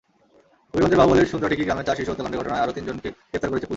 হবিগঞ্জের 0.71 0.99
বাহুবলের 1.01 1.31
সুন্দ্রাটিকি 1.31 1.65
গ্রামে 1.65 1.85
চার 1.87 1.97
শিশু 1.99 2.09
হত্যাকাণ্ডের 2.11 2.39
ঘটনায় 2.41 2.61
আরও 2.63 2.75
তিনজনকে 2.77 3.07
গ্রেপ্তার 3.31 3.49
করেছে 3.49 3.49
পুলিশ। 3.49 3.69